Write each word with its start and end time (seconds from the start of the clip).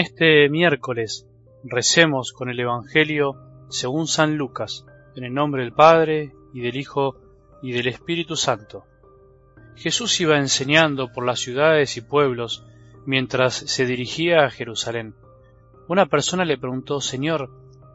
este 0.00 0.48
miércoles 0.48 1.26
recemos 1.62 2.32
con 2.32 2.48
el 2.48 2.58
Evangelio 2.58 3.36
según 3.68 4.06
San 4.08 4.36
Lucas, 4.36 4.86
en 5.14 5.24
el 5.24 5.34
nombre 5.34 5.62
del 5.62 5.74
Padre 5.74 6.32
y 6.54 6.62
del 6.62 6.76
Hijo 6.76 7.16
y 7.62 7.72
del 7.72 7.86
Espíritu 7.86 8.34
Santo. 8.34 8.84
Jesús 9.76 10.18
iba 10.20 10.38
enseñando 10.38 11.12
por 11.12 11.26
las 11.26 11.40
ciudades 11.40 11.98
y 11.98 12.00
pueblos 12.00 12.64
mientras 13.04 13.54
se 13.54 13.84
dirigía 13.84 14.44
a 14.44 14.50
Jerusalén. 14.50 15.14
Una 15.86 16.06
persona 16.06 16.46
le 16.46 16.56
preguntó, 16.56 17.02
Señor, 17.02 17.50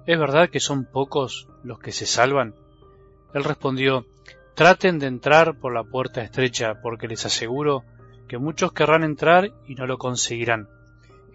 ¿es 0.06 0.20
verdad 0.20 0.50
que 0.50 0.60
son 0.60 0.86
pocos 0.86 1.48
los 1.64 1.80
que 1.80 1.92
se 1.92 2.06
salvan? 2.06 2.54
Él 3.34 3.44
respondió, 3.44 4.06
Traten 4.54 5.00
de 5.00 5.08
entrar 5.08 5.60
por 5.60 5.74
la 5.74 5.84
puerta 5.84 6.22
estrecha, 6.22 6.82
porque 6.82 7.08
les 7.08 7.26
aseguro 7.26 7.84
que 8.28 8.38
muchos 8.38 8.74
querrán 8.74 9.04
entrar 9.04 9.52
y 9.68 9.74
no 9.74 9.88
lo 9.88 9.98
conseguirán. 9.98 10.70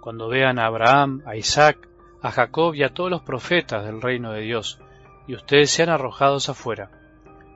cuando 0.00 0.28
vean 0.28 0.58
a 0.58 0.66
Abraham, 0.66 1.22
a 1.26 1.36
Isaac, 1.36 1.88
a 2.22 2.30
Jacob 2.30 2.74
y 2.74 2.82
a 2.82 2.94
todos 2.94 3.10
los 3.10 3.22
profetas 3.22 3.84
del 3.84 4.00
reino 4.00 4.32
de 4.32 4.40
Dios, 4.40 4.80
y 5.26 5.34
ustedes 5.34 5.70
sean 5.70 5.90
arrojados 5.90 6.48
afuera. 6.48 6.90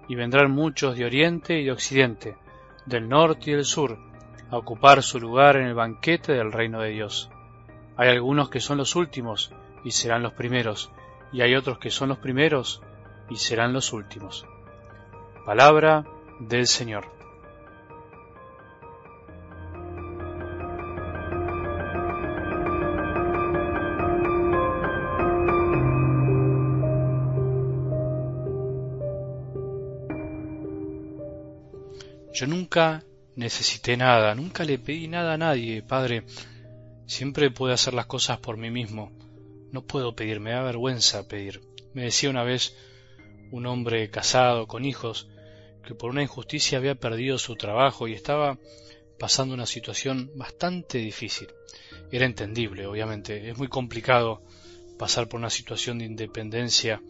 Y 0.09 0.15
vendrán 0.15 0.51
muchos 0.51 0.97
de 0.97 1.05
oriente 1.05 1.59
y 1.59 1.65
de 1.65 1.73
occidente, 1.73 2.37
del 2.87 3.09
norte 3.09 3.51
y 3.51 3.55
del 3.55 3.65
sur, 3.65 3.99
a 4.51 4.59
ocupar 4.59 5.03
su 5.03 5.19
lugar 5.19 5.57
en 5.57 5.67
el 5.67 5.75
banquete 5.75 6.33
del 6.33 6.53
reino 6.53 6.81
de 6.81 6.91
Dios. 6.91 7.31
Hay 7.97 8.09
algunos 8.09 8.51
que 8.51 8.61
son 8.61 8.79
los 8.79 8.97
últimos 8.97 9.53
y 9.85 9.93
serán 9.93 10.23
los 10.23 10.33
primeros, 10.33 10.93
y 11.33 11.41
hay 11.41 11.55
otros 11.55 11.79
que 11.79 11.91
son 11.91 12.11
los 12.11 12.19
primeros 12.19 12.83
y 13.31 13.37
serán 13.37 13.73
los 13.73 13.93
últimos. 13.93 14.47
Palabra 15.47 16.05
del 16.41 16.67
Señor. 16.67 17.22
Yo 32.33 32.47
nunca 32.47 33.05
necesité 33.37 33.97
nada, 33.97 34.35
nunca 34.35 34.65
le 34.65 34.79
pedí 34.79 35.07
nada 35.07 35.35
a 35.35 35.39
nadie, 35.39 35.83
Padre. 35.83 36.25
Siempre 37.07 37.51
puedo 37.51 37.75
hacer 37.75 37.93
las 37.93 38.07
cosas 38.07 38.39
por 38.39 38.57
mí 38.57 38.71
mismo. 38.71 39.13
No 39.71 39.83
puedo 39.83 40.17
pedir, 40.17 40.41
me 40.41 40.53
da 40.53 40.63
vergüenza 40.63 41.29
pedir. 41.29 41.61
Me 41.93 42.05
decía 42.05 42.31
una 42.31 42.43
vez 42.43 42.75
un 43.51 43.67
hombre 43.67 44.09
casado, 44.09 44.67
con 44.67 44.85
hijos, 44.87 45.29
que 45.87 45.95
por 45.95 46.11
una 46.11 46.23
injusticia 46.23 46.79
había 46.79 46.95
perdido 46.95 47.39
su 47.39 47.57
trabajo 47.57 48.09
y 48.09 48.15
estaba 48.15 48.59
pasando 49.19 49.55
una 49.55 49.67
situación 49.67 50.31
bastante 50.35 50.99
difícil. 50.99 51.49
Era 52.11 52.25
entendible, 52.25 52.87
obviamente. 52.87 53.51
Es 53.51 53.59
muy 53.59 53.69
complicado 53.69 54.43
pasar 54.99 55.29
por 55.29 55.39
una 55.39 55.51
situación 55.51 55.99
de 55.99 56.07
independencia, 56.07 57.03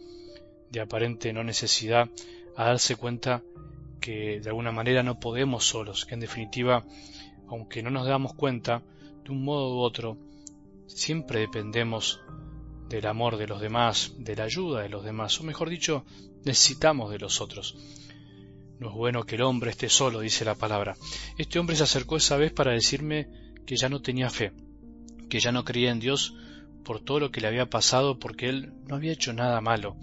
de 0.69 0.81
aparente 0.81 1.31
no 1.31 1.43
necesidad, 1.43 2.09
a 2.55 2.65
darse 2.65 2.97
cuenta 2.97 3.41
que 4.03 4.41
de 4.41 4.49
alguna 4.49 4.73
manera 4.73 5.01
no 5.01 5.17
podemos 5.17 5.63
solos, 5.63 6.05
que 6.05 6.13
en 6.13 6.19
definitiva, 6.19 6.83
aunque 7.47 7.81
no 7.81 7.89
nos 7.89 8.05
damos 8.05 8.33
cuenta, 8.33 8.83
de 9.23 9.31
un 9.31 9.45
modo 9.45 9.77
u 9.77 9.79
otro, 9.79 10.17
siempre 10.87 11.39
dependemos 11.39 12.19
del 12.89 13.07
amor 13.07 13.37
de 13.37 13.47
los 13.47 13.61
demás, 13.61 14.11
de 14.17 14.35
la 14.35 14.43
ayuda 14.43 14.81
de 14.81 14.89
los 14.89 15.05
demás, 15.05 15.39
o 15.39 15.45
mejor 15.45 15.69
dicho, 15.69 16.03
necesitamos 16.43 17.11
de 17.11 17.19
los 17.19 17.39
otros. 17.39 17.77
No 18.77 18.89
es 18.89 18.93
bueno 18.93 19.23
que 19.23 19.35
el 19.35 19.43
hombre 19.43 19.71
esté 19.71 19.87
solo, 19.87 20.19
dice 20.19 20.43
la 20.43 20.55
palabra. 20.55 20.97
Este 21.37 21.57
hombre 21.57 21.77
se 21.77 21.83
acercó 21.83 22.17
esa 22.17 22.35
vez 22.35 22.51
para 22.51 22.73
decirme 22.73 23.29
que 23.65 23.77
ya 23.77 23.87
no 23.87 24.01
tenía 24.01 24.29
fe, 24.29 24.51
que 25.29 25.39
ya 25.39 25.53
no 25.53 25.63
creía 25.63 25.91
en 25.91 26.01
Dios 26.01 26.35
por 26.83 26.99
todo 26.99 27.21
lo 27.21 27.31
que 27.31 27.39
le 27.39 27.47
había 27.47 27.69
pasado, 27.69 28.19
porque 28.19 28.49
él 28.49 28.73
no 28.85 28.97
había 28.97 29.13
hecho 29.13 29.31
nada 29.31 29.61
malo, 29.61 29.95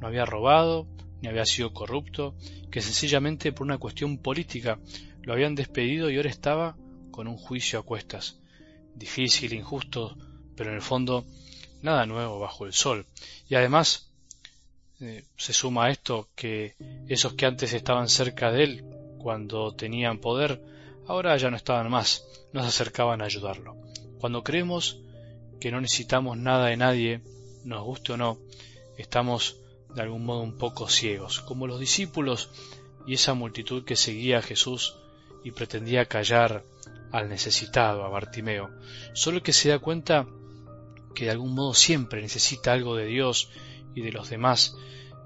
no 0.00 0.06
había 0.06 0.24
robado, 0.24 0.88
ni 1.24 1.30
había 1.30 1.46
sido 1.46 1.72
corrupto, 1.72 2.34
que 2.70 2.82
sencillamente 2.82 3.50
por 3.50 3.64
una 3.64 3.78
cuestión 3.78 4.18
política 4.18 4.78
lo 5.22 5.32
habían 5.32 5.54
despedido 5.54 6.10
y 6.10 6.16
ahora 6.18 6.28
estaba 6.28 6.76
con 7.10 7.28
un 7.28 7.38
juicio 7.38 7.78
a 7.78 7.82
cuestas. 7.82 8.38
Difícil, 8.94 9.54
injusto, 9.54 10.18
pero 10.54 10.68
en 10.68 10.76
el 10.76 10.82
fondo 10.82 11.24
nada 11.80 12.04
nuevo 12.04 12.38
bajo 12.38 12.66
el 12.66 12.74
sol. 12.74 13.06
Y 13.48 13.54
además 13.54 14.12
eh, 15.00 15.24
se 15.38 15.54
suma 15.54 15.86
a 15.86 15.90
esto 15.90 16.28
que 16.34 16.74
esos 17.08 17.32
que 17.32 17.46
antes 17.46 17.72
estaban 17.72 18.10
cerca 18.10 18.52
de 18.52 18.64
él 18.64 18.84
cuando 19.16 19.74
tenían 19.74 20.18
poder, 20.18 20.60
ahora 21.06 21.38
ya 21.38 21.50
no 21.50 21.56
estaban 21.56 21.90
más, 21.90 22.22
no 22.52 22.60
se 22.60 22.68
acercaban 22.68 23.22
a 23.22 23.24
ayudarlo. 23.24 23.78
Cuando 24.18 24.44
creemos 24.44 25.00
que 25.58 25.70
no 25.70 25.80
necesitamos 25.80 26.36
nada 26.36 26.66
de 26.66 26.76
nadie, 26.76 27.22
nos 27.64 27.82
guste 27.82 28.12
o 28.12 28.18
no, 28.18 28.38
estamos 28.98 29.63
de 29.94 30.02
algún 30.02 30.24
modo 30.24 30.40
un 30.40 30.56
poco 30.56 30.88
ciegos, 30.88 31.40
como 31.40 31.66
los 31.66 31.80
discípulos 31.80 32.50
y 33.06 33.14
esa 33.14 33.34
multitud 33.34 33.84
que 33.84 33.96
seguía 33.96 34.38
a 34.38 34.42
Jesús 34.42 34.96
y 35.44 35.52
pretendía 35.52 36.06
callar 36.06 36.64
al 37.12 37.28
necesitado, 37.28 38.04
a 38.04 38.08
Bartimeo, 38.08 38.70
solo 39.12 39.42
que 39.42 39.52
se 39.52 39.68
da 39.68 39.78
cuenta 39.78 40.26
que 41.14 41.26
de 41.26 41.30
algún 41.30 41.54
modo 41.54 41.74
siempre 41.74 42.20
necesita 42.20 42.72
algo 42.72 42.96
de 42.96 43.06
Dios 43.06 43.50
y 43.94 44.02
de 44.02 44.10
los 44.10 44.30
demás, 44.30 44.76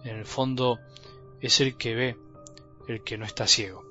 en 0.04 0.16
el 0.16 0.26
fondo 0.26 0.78
es 1.40 1.60
el 1.60 1.76
que 1.76 1.94
ve, 1.94 2.16
el 2.88 3.02
que 3.02 3.16
no 3.16 3.24
está 3.24 3.46
ciego. 3.46 3.84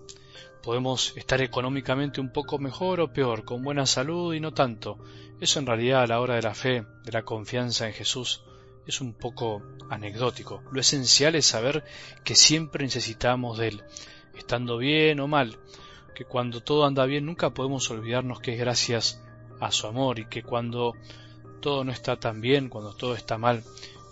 Podemos 0.62 1.16
estar 1.16 1.42
económicamente 1.42 2.20
un 2.20 2.32
poco 2.32 2.60
mejor 2.60 3.00
o 3.00 3.14
peor, 3.14 3.46
con 3.46 3.64
buena 3.64 3.86
salud 3.86 4.34
y 4.34 4.40
no 4.40 4.54
tanto. 4.54 5.00
Eso 5.40 5.60
en 5.60 5.66
realidad 5.66 6.02
a 6.04 6.08
la 6.08 6.20
hora 6.20 6.36
de 6.36 6.42
la 6.42 6.54
fe, 6.54 6.86
de 7.06 7.12
la 7.12 7.24
confianza 7.24 7.88
en 7.88 7.94
Jesús, 7.94 8.44
es 8.88 9.02
un 9.02 9.14
poco 9.14 9.62
anecdótico. 9.90 10.64
Lo 10.72 10.80
esencial 10.80 11.36
es 11.36 11.46
saber 11.46 11.84
que 12.24 12.36
siempre 12.36 12.84
necesitamos 12.84 13.58
de 13.58 13.68
Él, 13.70 13.84
estando 14.36 14.78
bien 14.78 15.20
o 15.20 15.28
mal, 15.28 15.58
que 16.16 16.26
cuando 16.26 16.62
todo 16.62 16.86
anda 16.86 17.06
bien 17.06 17.26
nunca 17.26 17.52
podemos 17.52 17.90
olvidarnos 17.92 18.40
que 18.40 18.54
es 18.54 18.60
gracias 18.60 19.22
a 19.60 19.72
su 19.72 19.88
amor 19.88 20.20
y 20.20 20.26
que 20.28 20.44
cuando 20.44 20.94
todo 21.62 21.84
no 21.84 21.92
está 21.92 22.20
tan 22.20 22.42
bien, 22.42 22.70
cuando 22.70 22.96
todo 22.96 23.14
está 23.16 23.38
mal, 23.38 23.64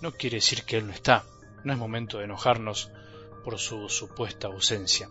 no 0.02 0.12
quiere 0.12 0.38
decir 0.38 0.64
que 0.64 0.78
Él 0.78 0.88
no 0.88 0.94
está. 0.94 1.24
No 1.64 1.74
es 1.74 1.80
momento 1.80 2.18
de 2.18 2.26
enojarnos 2.26 2.92
por 3.44 3.58
su 3.58 3.90
supuesta 3.90 4.48
ausencia. 4.48 5.10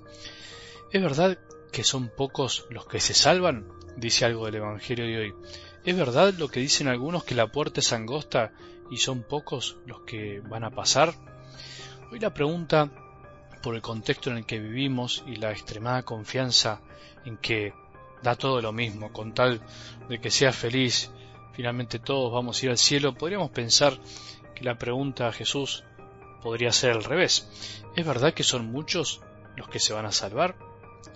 ¿Es 0.92 1.02
verdad 1.02 1.38
que 1.72 1.84
son 1.84 2.08
pocos 2.08 2.66
los 2.70 2.86
que 2.86 3.00
se 3.00 3.14
salvan? 3.14 3.66
Dice 3.96 4.24
algo 4.24 4.46
del 4.46 4.56
Evangelio 4.56 5.06
de 5.06 5.18
hoy. 5.18 5.34
¿Es 5.84 5.94
verdad 5.94 6.32
lo 6.38 6.48
que 6.48 6.60
dicen 6.60 6.88
algunos 6.88 7.24
que 7.24 7.34
la 7.34 7.48
puerta 7.48 7.80
es 7.80 7.92
angosta 7.92 8.52
y 8.90 8.96
son 8.96 9.22
pocos 9.22 9.76
los 9.84 10.00
que 10.00 10.40
van 10.40 10.64
a 10.64 10.70
pasar? 10.70 11.12
Hoy 12.10 12.18
la 12.20 12.32
pregunta, 12.32 12.90
por 13.62 13.74
el 13.74 13.82
contexto 13.82 14.30
en 14.30 14.38
el 14.38 14.46
que 14.46 14.58
vivimos 14.58 15.22
y 15.26 15.36
la 15.36 15.52
extremada 15.52 16.02
confianza 16.02 16.80
en 17.26 17.36
que 17.36 17.74
da 18.22 18.34
todo 18.34 18.62
lo 18.62 18.72
mismo, 18.72 19.12
con 19.12 19.34
tal 19.34 19.60
de 20.08 20.18
que 20.22 20.30
seas 20.30 20.56
feliz, 20.56 21.10
finalmente 21.52 21.98
todos 21.98 22.32
vamos 22.32 22.62
a 22.62 22.64
ir 22.64 22.70
al 22.70 22.78
cielo, 22.78 23.14
podríamos 23.14 23.50
pensar 23.50 23.98
que 24.54 24.64
la 24.64 24.78
pregunta 24.78 25.28
a 25.28 25.32
Jesús 25.32 25.84
podría 26.42 26.72
ser 26.72 26.92
al 26.92 27.04
revés. 27.04 27.46
¿Es 27.94 28.06
verdad 28.06 28.32
que 28.32 28.42
son 28.42 28.72
muchos 28.72 29.20
los 29.54 29.68
que 29.68 29.80
se 29.80 29.92
van 29.92 30.06
a 30.06 30.12
salvar? 30.12 30.56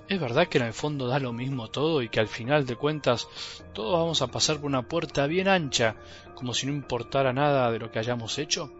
¿Es 0.09 0.19
verdad 0.19 0.49
que 0.49 0.57
en 0.57 0.65
el 0.65 0.73
fondo 0.73 1.07
da 1.07 1.19
lo 1.19 1.35
mismo 1.35 1.69
todo 1.69 2.01
y 2.01 2.09
que 2.09 2.19
al 2.19 2.29
final 2.29 2.65
de 2.65 2.77
cuentas 2.77 3.29
todos 3.75 3.93
vamos 3.93 4.23
a 4.23 4.29
pasar 4.29 4.57
por 4.57 4.65
una 4.65 4.89
puerta 4.89 5.27
bien 5.27 5.49
ancha 5.49 5.97
como 6.35 6.55
si 6.55 6.67
no 6.67 6.73
importara 6.73 7.35
nada 7.35 7.71
de 7.71 7.79
lo 7.79 7.91
que 7.91 7.99
hayamos 7.99 8.39
hecho? 8.39 8.73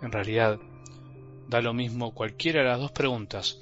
En 0.00 0.10
realidad, 0.10 0.58
da 1.48 1.60
lo 1.60 1.74
mismo 1.74 2.14
cualquiera 2.14 2.62
de 2.62 2.68
las 2.68 2.80
dos 2.80 2.92
preguntas. 2.92 3.58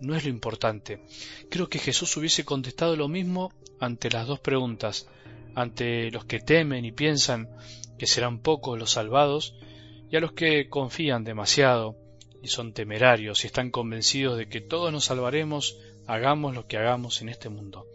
No 0.00 0.16
es 0.16 0.24
lo 0.24 0.30
importante. 0.30 1.04
Creo 1.50 1.68
que 1.68 1.78
Jesús 1.78 2.16
hubiese 2.16 2.46
contestado 2.46 2.96
lo 2.96 3.08
mismo 3.08 3.52
ante 3.78 4.08
las 4.08 4.26
dos 4.26 4.40
preguntas, 4.40 5.08
ante 5.54 6.10
los 6.10 6.24
que 6.24 6.40
temen 6.40 6.86
y 6.86 6.92
piensan 6.92 7.50
que 7.98 8.06
serán 8.06 8.38
pocos 8.38 8.78
los 8.78 8.92
salvados, 8.92 9.54
y 10.10 10.16
a 10.16 10.20
los 10.20 10.32
que 10.32 10.70
confían 10.70 11.22
demasiado 11.22 11.96
y 12.42 12.48
son 12.48 12.72
temerarios 12.72 13.44
y 13.44 13.48
están 13.48 13.70
convencidos 13.70 14.38
de 14.38 14.48
que 14.48 14.60
todos 14.60 14.92
nos 14.92 15.04
salvaremos 15.06 15.76
hagamos 16.06 16.54
lo 16.54 16.66
que 16.66 16.76
hagamos 16.76 17.22
en 17.22 17.28
este 17.28 17.48
mundo. 17.48 17.86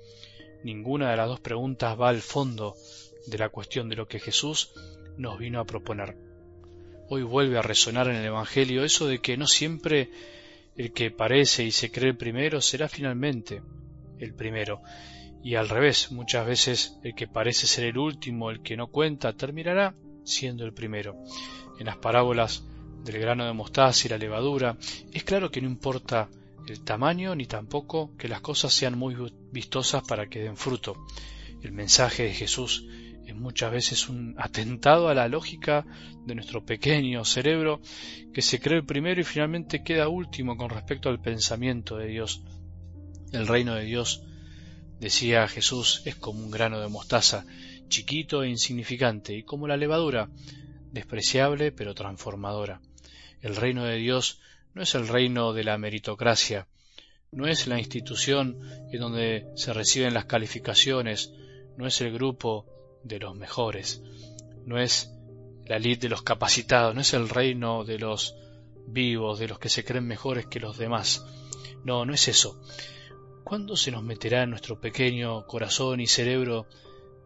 Ninguna 0.64 1.12
de 1.12 1.18
las 1.18 1.28
dos 1.28 1.40
preguntas 1.40 2.00
va 2.00 2.10
al 2.10 2.22
fondo 2.22 2.76
de 3.28 3.38
la 3.38 3.50
cuestión 3.50 3.90
de 3.90 3.96
lo 3.96 4.08
que 4.08 4.20
Jesús 4.20 4.72
nos 5.18 5.40
vino 5.40 5.60
a 5.60 5.66
proponer. 5.66 6.18
Hoy 7.10 7.24
vuelve 7.24 7.58
a 7.58 7.62
resonar 7.62 8.08
en 8.08 8.16
el 8.16 8.26
Evangelio 8.26 8.84
eso 8.84 9.08
de 9.08 9.20
que 9.20 9.38
no 9.38 9.48
siempre 9.48 10.10
el 10.76 10.94
que 10.94 11.12
parece 11.12 11.64
y 11.64 11.72
se 11.72 11.92
cree 11.92 12.12
el 12.12 12.18
primero 12.18 12.62
será 12.62 12.88
finalmente 12.88 13.62
el 14.20 14.34
primero, 14.34 14.82
y 15.44 15.56
al 15.56 15.70
revés, 15.70 16.12
muchas 16.12 16.46
veces 16.46 17.00
el 17.04 17.16
que 17.16 17.28
parece 17.28 17.66
ser 17.66 17.86
el 17.86 17.98
último, 17.98 18.52
el 18.52 18.62
que 18.62 18.78
no 18.78 18.88
cuenta, 18.88 19.34
terminará 19.34 19.96
siendo 20.24 20.66
el 20.66 20.74
primero. 20.74 21.16
En 21.80 21.88
las 21.88 21.98
parábolas 21.98 22.64
del 23.04 23.20
grano 23.20 23.46
de 23.46 23.54
mostaza 23.54 24.06
y 24.06 24.10
la 24.10 24.20
levadura, 24.20 24.78
es 25.12 25.24
claro 25.24 25.50
que 25.50 25.62
no 25.62 25.68
importa 25.68 26.30
el 26.68 26.82
tamaño 26.82 27.36
ni 27.36 27.46
tampoco 27.46 28.16
que 28.18 28.28
las 28.28 28.42
cosas 28.42 28.74
sean 28.74 28.98
muy 28.98 29.16
vistosas 29.52 30.04
para 30.04 30.28
que 30.28 30.40
den 30.40 30.58
fruto. 30.58 30.96
El 31.62 31.72
mensaje 31.72 32.24
de 32.24 32.34
Jesús 32.34 32.86
es 33.26 33.36
muchas 33.36 33.72
veces 33.72 34.10
un 34.10 34.36
atentado 34.38 35.10
a 35.10 35.14
la 35.14 35.28
lógica 35.28 35.86
de 36.26 36.36
nuestro 36.36 36.66
pequeño 36.66 37.24
cerebro 37.26 37.82
que 38.34 38.42
se 38.42 38.60
cree 38.60 38.84
primero 38.84 39.22
y 39.22 39.24
finalmente 39.24 39.84
queda 39.84 40.08
último 40.08 40.58
con 40.58 40.70
respecto 40.70 41.10
al 41.10 41.22
pensamiento 41.22 41.98
de 41.98 42.08
Dios. 42.08 42.42
El 43.32 43.48
reino 43.48 43.76
de 43.76 43.86
Dios, 43.86 44.24
decía 45.00 45.48
Jesús, 45.48 46.02
es 46.06 46.16
como 46.16 46.44
un 46.44 46.52
grano 46.52 46.80
de 46.80 46.88
mostaza, 46.88 47.46
chiquito 47.88 48.44
e 48.44 48.50
insignificante, 48.50 49.36
y 49.36 49.44
como 49.44 49.68
la 49.68 49.78
levadura, 49.78 50.30
despreciable 50.92 51.72
pero 51.72 51.94
transformadora. 51.94 52.82
El 53.42 53.56
reino 53.56 53.84
de 53.86 53.98
Dios 53.98 54.40
no 54.74 54.82
es 54.82 54.96
el 54.96 55.08
reino 55.08 55.54
de 55.54 55.64
la 55.64 55.78
meritocracia, 55.78 56.68
no 57.32 57.48
es 57.48 57.68
la 57.68 57.80
institución 57.80 58.60
en 58.92 59.00
donde 59.00 59.48
se 59.56 59.74
reciben 59.74 60.14
las 60.14 60.26
calificaciones, 60.26 61.34
no 61.78 61.88
es 61.88 62.02
el 62.02 62.12
grupo 62.12 62.66
de 63.04 63.20
los 63.20 63.36
mejores, 63.36 64.02
no 64.66 64.80
es 64.80 65.12
la 65.66 65.80
lid 65.80 66.00
de 66.00 66.10
los 66.10 66.22
capacitados, 66.22 66.94
no 66.94 67.02
es 67.02 67.14
el 67.14 67.30
reino 67.30 67.86
de 67.86 68.00
los 68.00 68.36
vivos, 68.88 69.40
de 69.40 69.48
los 69.48 69.60
que 69.60 69.70
se 69.70 69.84
creen 69.86 70.06
mejores 70.06 70.48
que 70.48 70.60
los 70.60 70.78
demás. 70.78 71.26
No, 71.84 72.06
no 72.06 72.14
es 72.14 72.28
eso. 72.28 72.62
¿Cuándo 73.44 73.76
se 73.76 73.92
nos 73.92 74.04
meterá 74.04 74.44
en 74.44 74.50
nuestro 74.50 74.80
pequeño 74.80 75.46
corazón 75.46 76.00
y 76.00 76.08
cerebro 76.08 76.68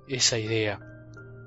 esa 0.07 0.38
idea? 0.38 0.80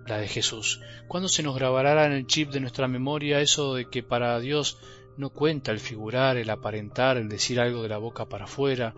la 0.09 0.19
de 0.19 0.29
Jesús. 0.29 0.81
¿Cuándo 1.07 1.29
se 1.29 1.43
nos 1.43 1.55
grabará 1.55 2.07
en 2.07 2.13
el 2.13 2.27
chip 2.27 2.51
de 2.51 2.61
nuestra 2.61 2.89
memoria 2.89 3.41
eso 3.41 3.75
de 3.75 3.89
que 3.89 4.03
para 4.03 4.41
Dios 4.41 4.79
no 5.19 5.31
cuenta 5.31 5.73
el 5.73 5.81
figurar, 5.81 6.37
el 6.37 6.49
aparentar, 6.49 7.17
el 7.17 7.29
decir 7.29 7.59
algo 7.59 7.83
de 7.83 7.89
la 7.89 7.99
boca 7.99 8.27
para 8.27 8.45
afuera, 8.45 8.95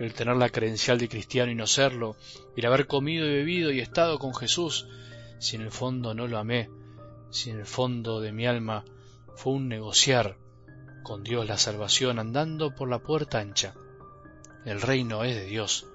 el 0.00 0.12
tener 0.12 0.36
la 0.36 0.48
credencial 0.48 0.98
de 0.98 1.08
cristiano 1.08 1.52
y 1.52 1.54
no 1.54 1.68
serlo, 1.68 2.16
el 2.56 2.66
haber 2.66 2.88
comido 2.88 3.24
y 3.24 3.32
bebido 3.32 3.70
y 3.70 3.78
estado 3.78 4.18
con 4.18 4.34
Jesús, 4.34 4.88
si 5.38 5.54
en 5.54 5.62
el 5.62 5.70
fondo 5.70 6.12
no 6.12 6.26
lo 6.26 6.38
amé, 6.38 6.68
si 7.30 7.50
en 7.50 7.60
el 7.60 7.66
fondo 7.66 8.20
de 8.20 8.32
mi 8.32 8.46
alma 8.46 8.84
fue 9.36 9.52
un 9.52 9.68
negociar 9.68 10.36
con 11.04 11.22
Dios 11.22 11.46
la 11.46 11.56
salvación 11.56 12.18
andando 12.18 12.74
por 12.74 12.90
la 12.90 12.98
puerta 12.98 13.38
ancha. 13.38 13.74
El 14.64 14.82
reino 14.82 15.22
es 15.22 15.36
de 15.36 15.46
Dios, 15.46 15.86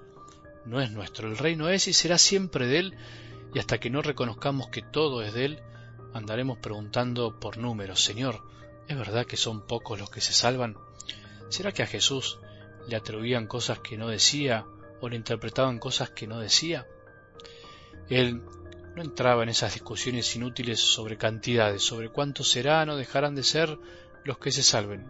no 0.64 0.80
es 0.80 0.90
nuestro, 0.90 1.28
el 1.28 1.36
reino 1.36 1.68
es 1.68 1.86
y 1.86 1.92
será 1.92 2.16
siempre 2.16 2.66
de 2.66 2.78
Él 2.78 2.94
y 3.52 3.58
hasta 3.58 3.78
que 3.78 3.90
no 3.90 4.00
reconozcamos 4.00 4.68
que 4.70 4.80
todo 4.80 5.22
es 5.22 5.34
de 5.34 5.44
Él, 5.44 5.58
andaremos 6.14 6.56
preguntando 6.58 7.38
por 7.38 7.58
números, 7.58 8.02
Señor, 8.02 8.40
¿es 8.88 8.96
verdad 8.96 9.26
que 9.26 9.36
son 9.36 9.66
pocos 9.66 9.98
los 9.98 10.10
que 10.10 10.20
se 10.20 10.32
salvan? 10.32 10.76
¿Será 11.48 11.72
que 11.72 11.82
a 11.82 11.86
Jesús 11.86 12.38
le 12.88 12.96
atribuían 12.96 13.46
cosas 13.46 13.80
que 13.80 13.96
no 13.96 14.08
decía 14.08 14.66
o 15.00 15.08
le 15.08 15.16
interpretaban 15.16 15.78
cosas 15.78 16.10
que 16.10 16.26
no 16.26 16.38
decía? 16.38 16.86
Él 18.08 18.42
no 18.94 19.02
entraba 19.02 19.42
en 19.42 19.48
esas 19.48 19.74
discusiones 19.74 20.34
inútiles 20.36 20.80
sobre 20.80 21.18
cantidades, 21.18 21.82
sobre 21.82 22.08
cuántos 22.08 22.50
serán 22.50 22.88
o 22.88 22.96
dejarán 22.96 23.34
de 23.34 23.42
ser 23.42 23.78
los 24.24 24.38
que 24.38 24.52
se 24.52 24.62
salven. 24.62 25.06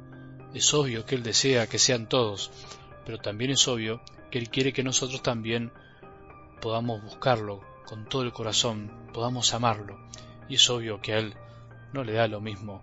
Es 0.55 0.73
obvio 0.75 1.05
que 1.05 1.15
Él 1.15 1.23
desea 1.23 1.67
que 1.67 1.79
sean 1.79 2.09
todos, 2.09 2.51
pero 3.05 3.19
también 3.19 3.51
es 3.51 3.69
obvio 3.69 4.03
que 4.31 4.39
Él 4.39 4.49
quiere 4.49 4.73
que 4.73 4.83
nosotros 4.83 5.23
también 5.23 5.73
podamos 6.61 7.03
buscarlo 7.03 7.61
con 7.85 8.09
todo 8.09 8.23
el 8.23 8.33
corazón 8.33 8.91
podamos 9.13 9.55
amarlo, 9.55 9.99
y 10.49 10.57
es 10.57 10.69
obvio 10.69 11.01
que 11.01 11.13
a 11.13 11.19
Él 11.19 11.35
no 11.93 12.03
le 12.03 12.13
da 12.13 12.27
lo 12.27 12.41
mismo 12.41 12.83